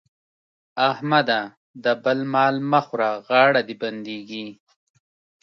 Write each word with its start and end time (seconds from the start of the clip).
احمده! 0.89 1.41
د 1.83 1.85
بل 2.03 2.19
مال 2.33 2.55
مه 2.71 2.79
خوره 2.85 3.11
غاړه 3.27 3.61
دې 3.67 3.75
بندېږي. 3.81 4.45